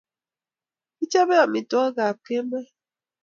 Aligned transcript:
Kichopei 0.97 1.41
amitwokik 1.43 1.99
ab 2.07 2.17
kemoi 2.25 2.67